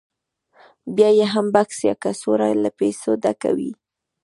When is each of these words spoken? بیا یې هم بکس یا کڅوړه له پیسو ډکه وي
بیا 0.95 1.09
یې 1.17 1.25
هم 1.33 1.45
بکس 1.55 1.77
یا 1.89 1.93
کڅوړه 2.03 2.47
له 2.63 2.69
پیسو 2.79 3.09
ډکه 3.23 3.49
وي 3.57 3.71